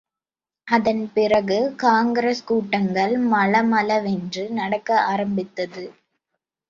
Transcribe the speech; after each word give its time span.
அதன்பிறகு 0.67 1.73
காங்கிரஸ் 1.75 2.43
கூட்டங்கள் 2.43 3.13
மளமளவென்று 3.27 4.49
நடக்க 4.51 5.01
ஆரம்பித்தது. 5.05 5.85